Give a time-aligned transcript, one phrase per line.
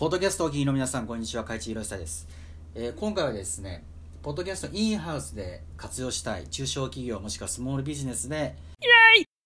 [0.00, 1.44] ポッドキャストをお聞きの皆さん、こんにちは。
[1.44, 2.26] 海地博久です、
[2.74, 3.84] えー今回はですね、
[4.22, 8.56] ポッドキャストインハウスで活用したい中小企業もしくはスモールビジネスで、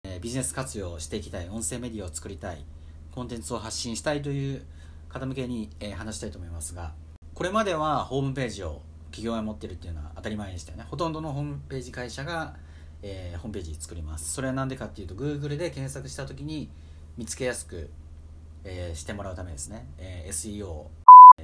[0.05, 2.65] えービジネス活用をしていきたい、音声メディアを作りたい、
[3.11, 4.65] コンテンツを発信したいという
[5.09, 6.93] 方向けに、えー話したいと思いますが、
[7.35, 10.85] これまではホームページを企業が持ってるっていうのは当たり前でしたよね。
[10.89, 12.55] ほとんどのホームページ会社が、
[13.03, 14.33] えーホームページ作ります。
[14.33, 16.71] それは何でかっていうと、Google で検索した時に
[17.17, 17.91] 見つけやすく、
[18.65, 19.87] えーしてもらうためですね。
[19.99, 20.87] えー SEO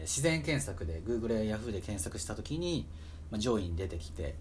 [0.03, 2.87] 自然検索で Google や Yahoo で検索した時に、
[3.31, 4.37] まあ、上位に出てきて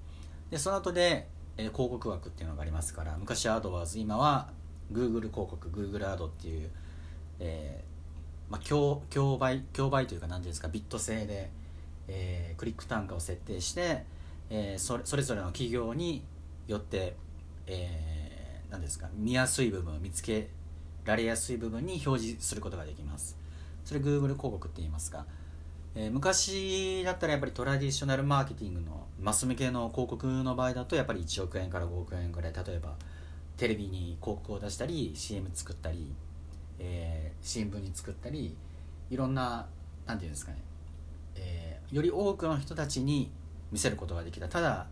[0.52, 1.28] でその後で、
[1.58, 4.52] えー広告枠っていうのがありますから昔は AdWords 今は
[4.92, 6.70] Google 広告 Google アドっていう、
[7.40, 11.50] えーまあ、競競売競売というか何ていうんですかビット制で、
[12.08, 14.06] えークリック単価を設定して、
[14.50, 16.24] えーそれそれぞれの企業に
[16.68, 17.16] よって、
[17.68, 20.48] えー何ですか見やすい部分を見つけ
[21.06, 23.38] られやすい部分に表示することができます。
[23.86, 25.26] それ Google 広告って言いますか、
[25.96, 32.96] えー昔だったらやっぱりトラディショナルマーケティングのマス向けの広告の場合だとやっぱり1億円から5億円ぐらい例えば
[33.58, 36.14] テレビに広告を出したり CM 作ったり、
[36.80, 38.56] えー新聞に作ったり
[39.10, 39.66] いろんな
[40.06, 40.58] なんていうんですかね、
[41.36, 43.32] えーより多くの人たちに
[43.72, 44.48] 見せることができた。
[44.48, 44.86] ただ、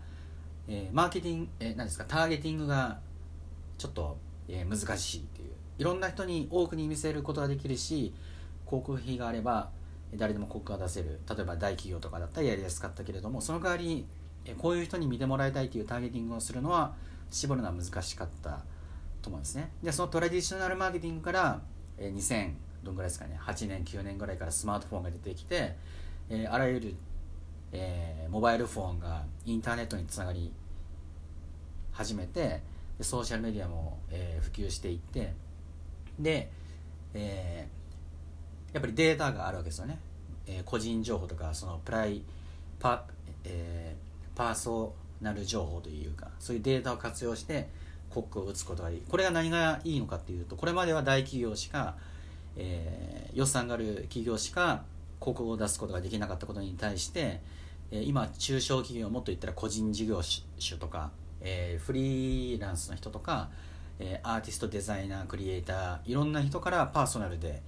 [0.68, 3.00] えーマーケティング、えー何ですかターゲティングが
[3.78, 4.18] ちょっと、
[4.50, 5.52] えー難しいっていう。
[5.78, 8.14] いろんな人に多くに見せることができるし
[8.66, 9.70] 広告費があれば
[10.16, 11.20] 誰でも広告が出せる。
[11.30, 14.06] 例えば大企業とかだったらやりやすかったけれどもその代わり
[14.58, 16.94] こういう人に見てもらいたいというターゲティングをするのは
[17.30, 18.62] 絞るのは難しかった
[19.22, 19.70] と思うんですね。
[19.84, 21.62] でそのトラディショナルマーケティングから
[22.00, 22.54] 2000
[22.84, 25.76] どんぐらいですかね8年9年ぐらいからスマートフォンが出てきて
[26.50, 26.96] あらゆる
[27.74, 30.52] えモバイルフォンがインターネットにつながり
[31.92, 32.62] 始めて
[33.02, 35.34] ソーシャルメディアも、え普及していって
[36.20, 36.50] で、
[37.14, 37.78] えー
[38.74, 39.98] やっぱりデータがあるわけですよね、
[40.46, 42.22] えー個人情報とかそのプライ
[42.80, 43.06] パ,、
[43.44, 47.70] えーパーソナル情報というかそういうデータを活用して
[48.10, 51.96] 広告を打つことがいいこれが何がいいのかっていうとこれまでは大企業しか、
[52.56, 54.84] えー予算がある企業しか
[55.20, 57.42] 広告を出すことができなかったことに対して、
[57.92, 60.44] 今中小企業もっと言ったら個人事業主
[60.80, 61.12] とか、
[61.42, 63.50] えーフリーランスの人とか、
[64.00, 67.62] えーアーティストデザイナークリエイターいろんな人からパーソナルで、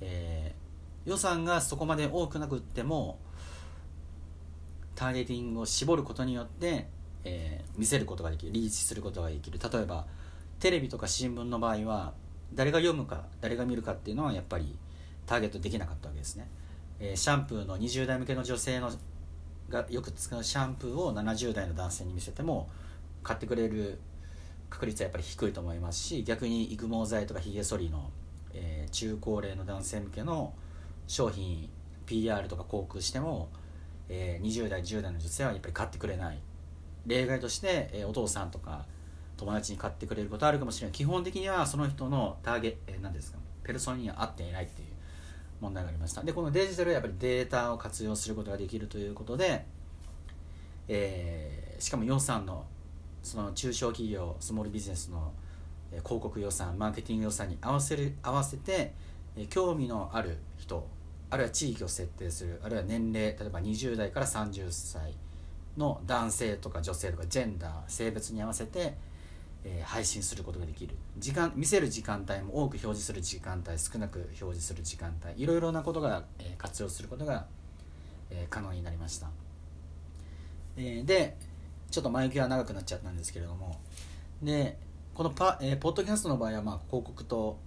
[0.00, 0.66] えー
[1.08, 3.20] 予算がそこまで多くなくっても
[4.96, 6.88] ターゲティングを絞ることによって、
[7.24, 9.60] えー見せることができるリーチすることができる。
[9.60, 10.06] 例えば
[10.58, 12.14] テレビとか新聞の場合は
[12.54, 14.76] 誰が読むか誰が見るかっていうのはやっぱり
[15.26, 16.48] ターゲットできなかったわけですね、
[16.98, 18.90] えーシャンプーの20代向けの女性の
[19.68, 22.68] がよく使うシャンプーを70代の男性に見せても
[23.22, 23.98] 買ってくれる
[24.76, 28.10] 確率はやっぱり低いと思いますし逆に育毛剤とかひげ剃りの、
[28.52, 30.52] えー中高齢の男性向けの
[31.06, 31.68] 商品
[32.04, 33.48] PR とか広告しても、
[34.08, 36.38] えー20代10代の女性はやっぱり買ってくれない。
[37.06, 38.84] 例外として、えーお父さんとか
[39.36, 40.92] 友達に買ってくれることあるかもしれない。
[40.92, 44.88] 基本的にはその人のターゲ、えー、何ですかペルソナには合っていないっていう
[45.60, 46.22] 問題がありました。
[46.22, 49.64] でこのデジタルはやっぱりデータを活用することができるということで、
[50.88, 52.64] えーしかも予算の
[53.26, 55.32] その中小企業スモールビジネスの
[55.90, 58.94] 広告予算マーケティング予算に合わせる合わせて、
[59.50, 60.86] 興味のある人
[61.28, 65.12] あるいは地域を設定するあるいは年齢例えば20代から30歳
[65.76, 68.94] の男性とか女性とかジェンダー性別に合わせて、
[69.64, 70.94] えー配信することができる。
[71.18, 77.46] 時間見せる時間帯も多く表示する時間帯少なく表示する時間帯いろいろなことが、えー活用することが、
[78.30, 79.28] えー可能になりました、
[80.76, 81.36] えーで
[81.90, 83.80] ちょっと前置きは長くなっちゃったんですけれども。
[84.42, 84.78] で
[85.14, 87.58] このパ、えーポッドキャストの場合は、まあ、広告と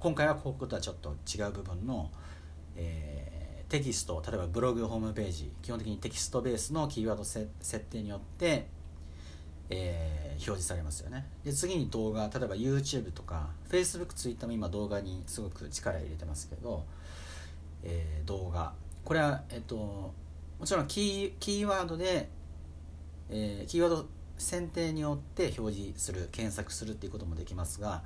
[0.00, 2.10] 今回は広告とはちょっと違う部分の、
[2.76, 3.34] えー
[3.70, 7.48] テキスト例えばブログホームページ基本的にテキストベースのキーワード設
[7.90, 8.68] 定によって、
[9.70, 11.26] えー表示されますよね。
[11.44, 16.84] で次に動画例えば YouTube とか FacebookTwitter も今動画にすごく力入れてますけど、
[17.82, 18.72] えー動画。
[19.04, 20.12] これはえっとも
[20.64, 22.28] ちろんキーキーワードで、
[23.30, 24.06] えーキーワード
[24.38, 28.02] 選定によって表示する検索するっていうこともできますが、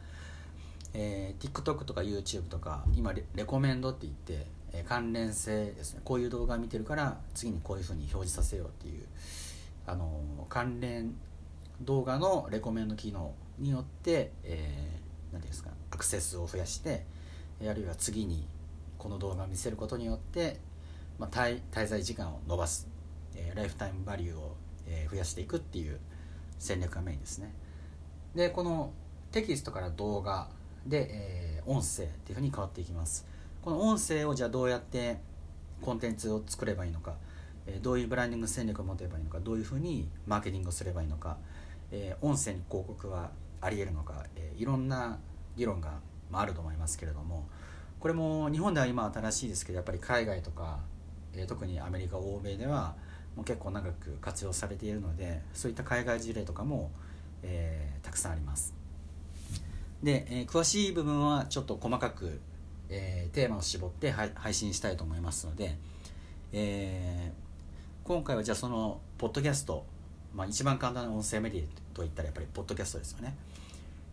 [0.94, 6.00] えー TikTok とか YouTube とか今レコメンドって言って、えー関連性ですね。
[6.04, 9.04] こういう動画見てるから次にこういうふうに表示させようっていう、
[9.86, 11.14] あのー関連
[11.82, 17.04] 動画のレコメンド機能によって、えー、なんていうんですかアクセスを増やして
[17.62, 18.46] あるいは次に
[18.98, 20.58] この動画を見せることによって、
[21.18, 22.88] まあ、滞滞在時間を伸ばす、
[23.34, 24.56] えーライフタイムバリューを、
[24.88, 25.98] えー増やしていくっていう
[26.58, 27.54] 戦略がメインですね。
[28.34, 28.92] でこの
[29.30, 30.48] テキストから動画
[30.86, 33.26] で、えー音声っていうふうに変わっていきます。
[33.60, 35.18] この音声をじゃあどうやって、
[35.82, 37.14] コンテンツを作ればいいのか、
[37.66, 41.36] えどういうブランディング戦略を持てばいいのかどういうふうにマーケティングをすればいいのか、
[41.92, 43.30] え音声に広告は
[43.60, 45.18] ありえるのか、えいろんな
[45.56, 46.00] 議論が、
[46.30, 47.48] まあ、ると思いますけれども
[47.98, 50.80] これも日本では今新しいですけどやっぱり海外とか、
[51.34, 52.96] え特にアメリカ欧米では
[53.38, 56.90] も結構長く活用されているのでそういった海外事例とかも、
[57.42, 58.74] えー、たくさんあります。
[60.02, 62.40] で、えー、詳しい部分はちょっと細かく、
[62.88, 65.76] えー、テーマを絞って配信したいと思いますので、
[66.52, 67.32] え、
[68.04, 69.84] 今回はじゃあそのポッドキャスト、
[70.34, 73.36] まあ、一番簡単な音声メディアといったらやっぱりポッドキャストですよね、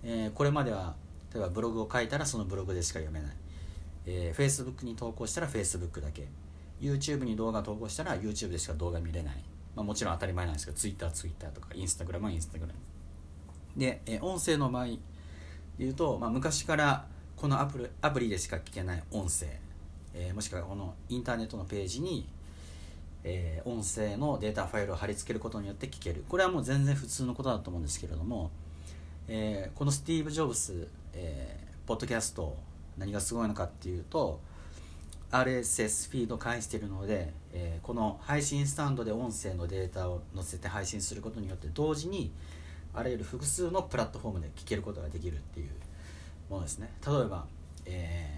[0.04, 0.96] え、これまでは
[1.34, 3.36] 例えばブログを書いたらそのブログでしか読めない、
[4.08, 6.28] えー、Facebook に投稿したら Facebook だけ。
[6.80, 9.36] YouTube に動画投稿したら YouTube でしか動画見れない、
[9.76, 12.70] まあ、もちろん当たり前なんですけど Twitter、Twitter とか Instagram は Instagram
[13.76, 14.98] で、え音声の場合で
[15.80, 17.06] 言うと、まあ、昔から
[17.36, 19.48] このアプリアプリでしか聞けない音声、
[20.14, 22.28] えー、もしくはこのインターネットのページに、
[23.24, 26.24] えー、音声のデータファイルを貼り付けることによって聞ける。
[26.30, 28.52] これはもう全然普通のことだと思うんですけれども、
[29.28, 32.56] えー、このスティーブ・ジョブス、えー、ポッドキャスト
[32.98, 34.40] 何がすごいのかっていうと
[35.32, 42.32] RSS フィードを返しているので、えー、この配信スタンドで音声のデータを載せて配信することによって同時に
[42.94, 45.70] あらゆる複数のプラットフォームで聞けることができるっていう
[46.50, 46.90] ものですね。
[47.06, 47.46] 例えば、
[47.86, 48.30] え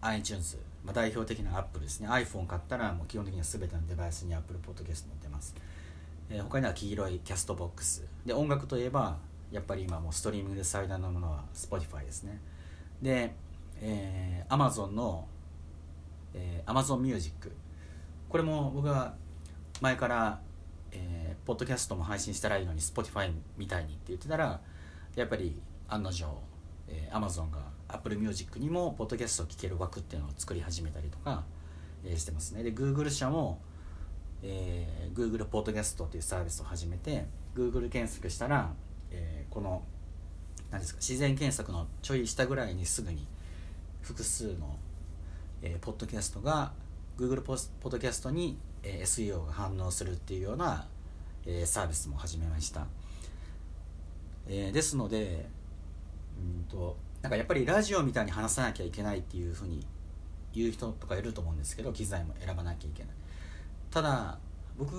[0.00, 2.08] ー、iTunes、まあ、代表的な Apple ですね。
[2.08, 5.54] iPhone 買ったらもう基本的には全てのデバイスに Apple Podcast 載ってます、
[6.30, 8.06] えー、他には黄色いキャストボックス。
[8.24, 9.18] で音楽といえば
[9.50, 12.40] やっぱり今もうストリーミングで最大のものは Spotify ですね。
[13.02, 13.34] で、
[13.80, 15.26] えー、Amazon の
[16.34, 17.52] えー、Amazon Music
[18.28, 19.14] これも僕は
[19.80, 20.40] 前から、
[20.92, 24.60] えー、ポッドキャストも配信したらいいのに Spotify みたいにって言ってたら
[25.16, 26.26] やっぱり案の定、
[26.88, 27.58] えー、Amazon が
[27.88, 31.44] Apple Music にもポッドキャストを聴ける枠っていうのを作り始めたりとか、
[32.04, 32.62] えー、してますね。
[32.62, 33.60] で Google 社も、
[34.42, 38.72] えー、Google ポッドキャストっていうサービスを始めて Google 検索したら、
[39.10, 39.82] えー、この
[40.70, 43.26] 何ですか自然検索のちょい下ぐらいにすぐに
[44.02, 44.76] 複数の
[45.62, 46.72] えー、ポッドキャストが
[47.18, 50.86] Google ポッドキャストに、えー、SEO が反応するっていうような、
[51.46, 52.86] えー、サービスも始めました、
[54.48, 55.48] えー、ですので
[56.38, 59.84] うんとなんかやっぱりラジオみたいに話さなきゃいけないっていうふうに
[60.54, 63.12] 言う人とかいると思うんですけど機材も選ばなきゃいけない。
[63.90, 64.38] ただ
[64.78, 64.96] 僕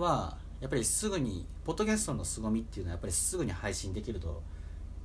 [0.00, 4.42] はやっぱりすぐにポッドキャストの凄みっていうのはやっぱりすぐに配信できると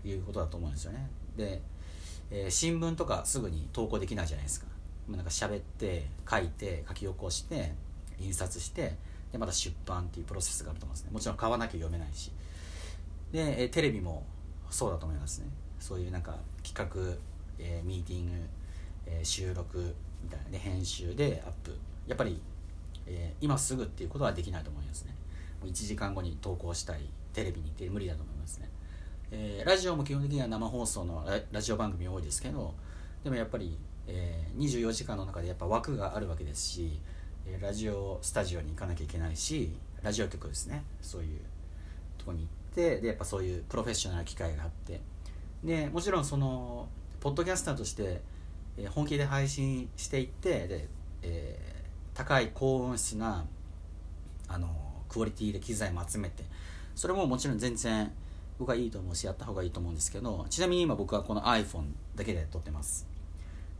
[0.05, 1.09] いうことだと思うんですよね。
[1.35, 1.61] で、
[2.31, 4.72] えー、新聞とかすぐに投稿できないじゃないですか。
[5.09, 7.73] なんか喋って書いて書き起こして
[8.19, 8.95] 印刷して
[9.31, 11.11] でまた出版っていうプロセスがあると思うんですね。
[11.11, 12.31] もちろん買わなきゃ読めないし。
[13.31, 14.23] でテレビも
[14.69, 15.47] そうだと思いますね。
[15.79, 17.17] そういうなんか企画、
[17.59, 18.31] えー、ミーティング、
[19.07, 20.49] えー、収録みたいな。
[20.51, 21.75] で編集でアップ。
[22.07, 22.39] やっぱり、
[23.07, 25.15] えー、今すぐっていうことはできないと思いますね。
[25.61, 27.09] もう1時間後に投稿したい。
[27.33, 28.69] テレビに行って無理だと思いますね、
[29.31, 32.73] えー、ラジオも基本的には生放送のラジオ番組多いですけど
[33.23, 33.77] でもやっぱり
[34.07, 36.99] えー、24時間の中でやっぱ枠があるわけですし、
[37.45, 39.71] えー、ラジオスタジオに行かなきゃいけないし
[40.01, 40.83] ラジオ局ですね。
[41.01, 41.39] そういう
[42.17, 45.01] とこに行ってでやっぱそういうプロフェッショナル機会があって。
[45.63, 46.89] でもちろんその
[47.21, 48.21] ポッドキャスターとして、
[48.77, 50.87] えー、本気で配信していってで、
[51.21, 53.45] えー、高い高音質な
[54.49, 54.67] あの
[55.07, 56.43] クオリティで機材も集めて
[56.95, 58.11] それももちろん全然
[58.59, 61.85] 僕はいいと思うしやった方がいいと思うんですけどちなみに今僕はこの iPhone
[62.15, 63.12] だけで撮ってます。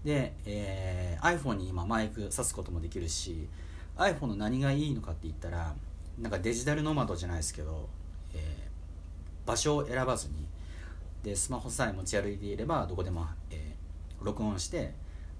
[0.03, 3.47] で、えー、iPhone に今マイク挿すこともできるし
[3.97, 5.73] iPhone の何がいいのかって言ったら
[6.19, 7.87] なんかデジタルノマドじゃないですけど、
[8.33, 10.33] えー、場所を選ばずに
[11.23, 14.93] でスマホさえ持ち歩いていればどこでも、えー、録音して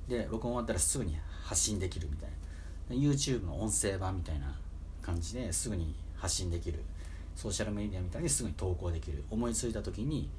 [0.08, 2.36] で録音終わったらすぐに発信できるみたいな。
[2.90, 4.54] YouTube の音声版みたいな
[5.02, 6.84] 感じですぐに発信できる。
[7.36, 9.24] ソーシャルメディアみたいにすぐに投稿できる。
[9.32, 10.30] 思いついた時に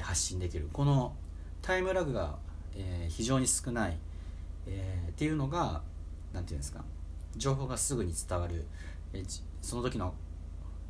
[0.00, 0.68] 発信できる。
[0.72, 1.14] この
[1.62, 2.36] タイムラグが
[2.76, 3.96] えー、非常に少ない、
[4.66, 5.82] えー、っていうのが
[6.32, 6.84] 何て言うんですか
[7.36, 8.64] 情報がすぐに伝わる、
[9.12, 10.14] えー、その時の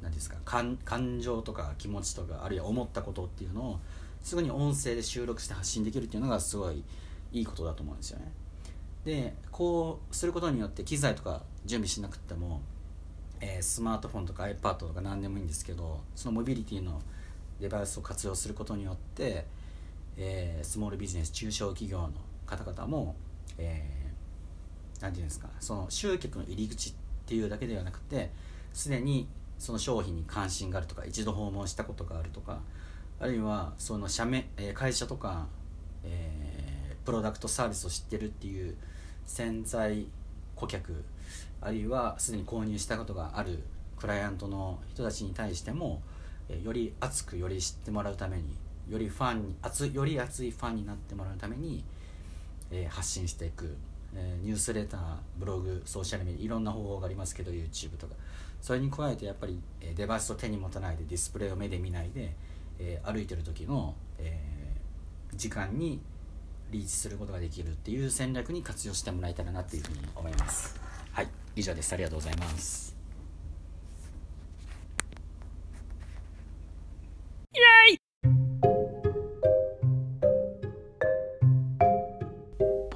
[0.03, 3.81] 何ですか感感情とか気持ちとかあるいは思ったことっていうのを
[4.23, 6.83] すぐに音声で収録して発信できるっていうのがすごい
[7.33, 8.33] いいことだと思うんですよね。
[9.05, 12.61] でこうすることによって機材とか準備しなくても、
[13.41, 17.01] えー、スマートフォンとか iPad とか何でもいいんですけどそのモビリティの
[17.61, 19.47] デバイスを活用することによって
[20.17, 22.13] えー、スモールビジネス中小企業の
[22.47, 23.17] 方々も、
[23.59, 26.93] えー、なんていうんですかその集客の入り口っ
[27.27, 28.31] ていうだけではなくて
[28.73, 29.29] すでに
[29.59, 32.61] その商品に関心があるとか一度訪問したことがあるとか
[33.21, 35.47] あるいはその社名、えー、会社とか、
[36.05, 38.77] えー、プロダクトサービスを知ってるっていう
[39.27, 40.07] 潜在
[40.57, 41.05] 顧客
[41.61, 43.63] あるいはすでに購入したことがある
[43.97, 46.03] クライアントの人たちに対しても
[46.65, 48.43] より熱くより知ってもらうために
[48.89, 51.85] よりファンに熱より熱いファンになってもらうために、
[52.71, 53.77] えー、発信していく、
[54.15, 55.01] えー、ニュースレター
[55.39, 58.15] ブログソーシャルメディアいろんな方法がありますけど YouTube とか。
[58.63, 62.33] それに加えてやっぱり、え、デバイスを手に持たないでディスプレイを目で見ないで、
[62.79, 64.39] えー、歩いてる時の、え、
[65.35, 66.01] 時間に
[66.71, 70.81] リーチすることができるっていう戦略に活用してもらえたらなっていうふうに思います。
[71.11, 71.29] はい。
[71.57, 71.93] 以上です。
[71.93, 73.02] ありがとうございます。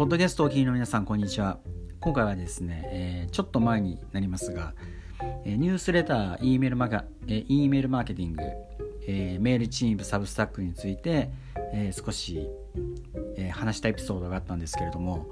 [0.07, 1.59] ポッドキャストをお聞きの皆さん、こんにちは。
[1.99, 4.73] 今回はですね、えー、ちょっと前になりますが、
[5.45, 8.43] えー、ニュースレター、E メールマガ、えー、E メールマーケティング、
[9.09, 11.31] えー、メールチーム、サブスタックについて、
[11.73, 12.49] えー、少し、
[13.37, 15.27] えー、話したエピソードがあったんですけれども、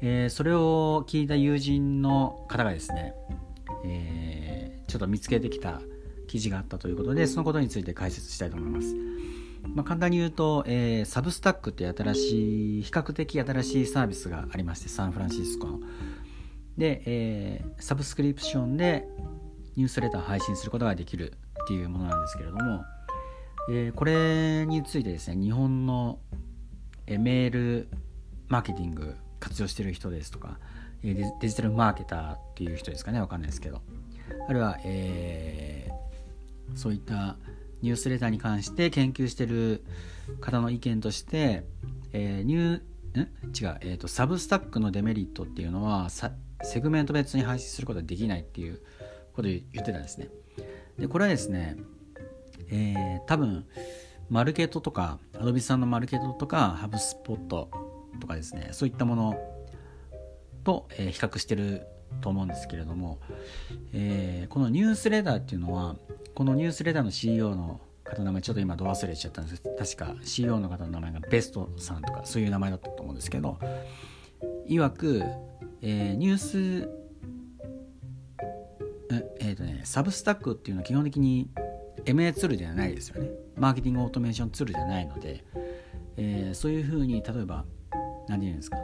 [0.00, 3.12] えー、それを聞いた友人の方がですね、
[3.84, 5.82] えー、ちょっと見つけてきた
[6.28, 9.13] 記事があったということで、そのことについて解説したいと思います。
[9.74, 15.80] まあ、簡単に言うと、えー、サブスタックって新しい比較的新しいサービスがありましてサンフランシスコの。
[16.76, 19.06] で、えー、サブスクリプションで
[19.76, 21.32] ニュースレター配信することができる
[21.64, 22.84] っていうものなんですけれども、
[23.70, 26.18] えー、これについてですね日本の、
[27.06, 27.88] え、メール
[28.48, 30.58] マーケティング活用してる人ですとか
[31.02, 33.82] デデジタルマーケターっていう人ですかねわかんないですけど。
[34.48, 35.90] あるいは、え、
[36.74, 37.36] そういった
[37.82, 39.84] ニュースレターに関して研究してる
[40.40, 41.64] 方の意見として、
[42.12, 43.24] えー、ニューん？
[43.56, 48.80] 違う、えーと、サブスタックのデメリットっていうのはセグメント別に配信することができないっていう
[49.34, 50.28] ことを言ってたんですね。
[50.98, 51.76] でこれはですね、
[52.70, 53.66] えー、多分
[54.30, 57.70] マルケットとかアドビさんのマルケットとかハブスポット
[58.20, 59.36] とかですねそういったもの
[60.64, 61.86] と、えー、比較してる
[62.20, 63.20] と思うんですけれども、
[63.92, 65.96] えー、このニュースレターっていうのは
[66.34, 69.62] このニュースレターの CEO の方の名前ちょっと今ど忘れちゃったんです。
[69.96, 73.58] 確か CEO の方の名前がベストさんとかそういう名前だったと思うんですけど
[74.66, 75.22] いわく、
[75.80, 76.88] えー、ニュース
[79.40, 81.50] えっ、ー、とねサブスタックっていうのは基本的に
[82.04, 83.30] MA ツールではないですよね。
[83.56, 85.44] マーケティングオートメーションツールじゃないので、
[86.16, 87.64] えー、そういうふうに例えば
[88.28, 88.76] 何て言うんですか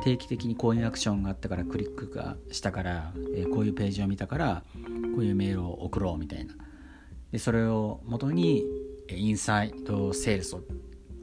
[0.00, 4.62] 定期的にこういうアクションがあったからクリックがしたから、えー、こういうページを見たから
[5.14, 6.54] こういうメールを送ろうみたいな。
[7.32, 8.64] でそれをもとに
[9.08, 10.62] インサイドセールスを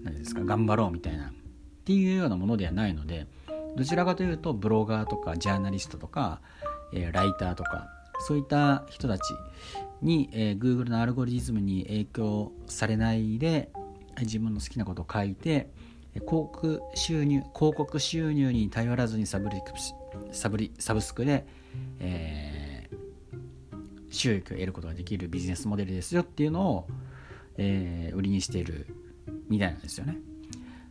[0.04, 1.34] 何ですか頑張ろうみたいなっ
[1.84, 3.28] ていうようなものではないので
[3.76, 6.42] どちらかというとブロガーとかジャーナリストとか、
[6.94, 7.88] えー、ライターとか
[8.20, 9.22] そういった人たち
[10.02, 13.70] に、えー、Google のアルゴリズムに影響されないで
[14.20, 15.70] 自分の好きなことを書いて
[16.20, 19.62] 広告収入広告収入に頼らずにサブリ
[20.32, 21.46] サブリサブスクで、
[22.00, 22.68] えー
[24.10, 26.88] 収益を得ることができるビジネスモデルですよっていうのを、
[27.58, 28.88] えー、売りにしている
[29.50, 30.18] みたいなんですよね。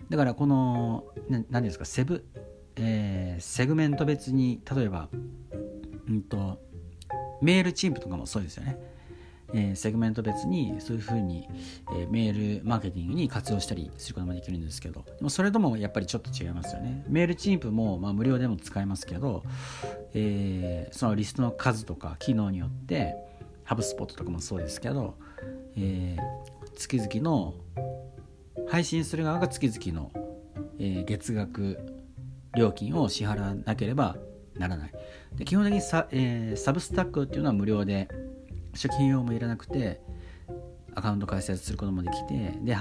[0.09, 1.05] だからこの
[1.51, 2.25] 何ですかセブ、
[2.77, 5.09] えー、セグメント別に例えば、
[6.09, 6.61] うんと、
[7.43, 8.79] Mailchimp とかもそうですよね。
[9.55, 11.49] えー、セグメント別にそういうふうに、
[11.93, 17.05] えー、メールマーケティングに活用したりすることもできるんですけどでもそれともやっぱりちょっと違いますよね。
[17.09, 19.45] Mailchimp も、まあ、無料でも使えますけど、
[20.15, 23.15] えー、そのリストの数とか機能によって
[23.65, 25.19] ハブスポットとかもそうですけど、
[25.77, 26.17] え
[26.77, 27.55] 月々の
[28.69, 30.13] 配信する側が月々の、
[30.79, 31.79] え月額
[32.55, 34.17] 料金を支払わなければ
[34.55, 34.93] ならない。
[35.35, 38.09] で基本的にサ,、えサブスタックっていうのは無料で
[38.77, 40.01] 初期費用もいらなくて
[40.95, 42.75] アカウント開設することもできてで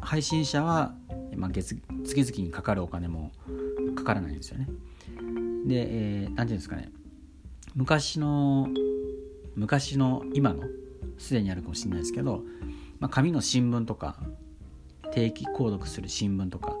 [0.00, 0.94] 配信者は、
[1.36, 3.32] まあ、月月々にかかるお金も
[3.96, 4.68] かからないんですよね。
[5.66, 5.86] で、
[6.22, 6.90] えー、ていうんですかね。
[7.74, 8.68] 昔の
[9.56, 10.64] 昔の今の
[11.18, 12.42] すでにあるかもしれないですけど、
[12.98, 14.16] まあ、紙の新聞とか
[15.12, 16.76] 定期購読する新聞とか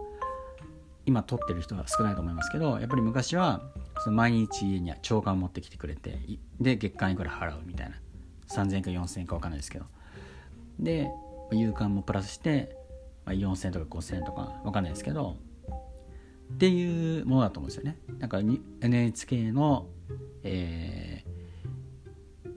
[1.04, 3.60] 今撮ってる人は少ないと思いますけどやっぱり昔は
[3.98, 6.18] その毎日家には朝刊持ってきてくれて
[6.60, 7.96] で月間いくら払うみたいな。
[8.54, 9.86] 3000円か4000円か分かんないですけど。
[10.78, 11.10] で
[11.52, 12.76] 夕刊もプラスして、
[13.24, 15.36] まあ、4000円とか5000円とか分かんないですけど。
[16.52, 17.96] っていうものだと思うんですよね。
[18.18, 18.40] なんか
[18.80, 19.86] NHK の、
[20.42, 22.50] えー、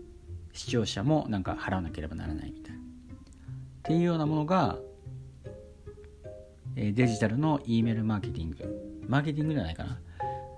[0.51, 2.79] 視聴者もなんか払わなければならないみたいな。
[2.79, 2.81] っ
[3.83, 4.79] ていうようなものが
[6.75, 9.03] デジタルの E メールマーケティング。
[9.07, 9.99] マーケティングじゃないかな。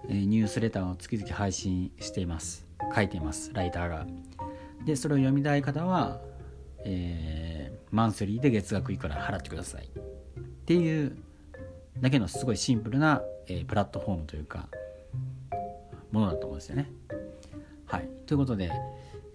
[0.08, 2.66] ニュースレターを月々配信しています。
[2.94, 3.52] 書いています。
[3.54, 4.08] ライターが。
[4.86, 6.20] でそれを読みたい方は、
[6.84, 11.16] えー、マンスリーで月額いくら払ってくださいっていう
[12.02, 14.68] だけのすごいシンプルな、えー、プラットフォームというか
[16.12, 16.92] ものだと思うんですよね。
[17.86, 18.72] はい、ということで、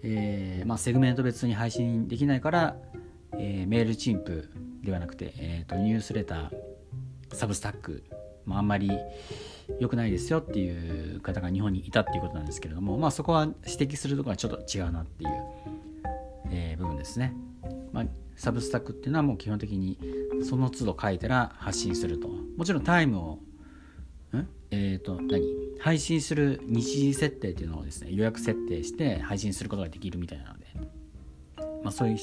[0.03, 2.75] えー、まあ、セグメント別に配信できないから、
[3.37, 4.49] えー、メールチンプ
[4.83, 6.51] ではなくて、えーと、ニュースレター
[7.33, 8.03] サブスタック、
[8.45, 8.91] まあ、あんまり
[9.79, 15.29] 良くないですよっていう方が日本にいたっていうことなんですけれども、まあ、そこは指摘するところはちょっと違うなっていう、
[16.51, 17.33] えー、部分ですね。
[17.91, 19.97] まあ、サブスタックっていうのはもう基本的に
[20.43, 23.39] その都度書いたら発信するともちろんタイムを
[24.33, 24.47] ん？
[24.71, 25.43] えっ、ー、と何？
[25.79, 30.65] 配信する日時設定っていうのをですね予約設定して配信することができるみたいなので、
[31.83, 32.17] まあ、そういっ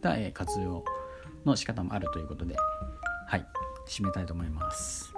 [0.00, 0.84] た活用
[1.44, 2.56] の仕方もあるということで
[3.28, 3.46] はい
[3.86, 5.14] 締めたいと思います。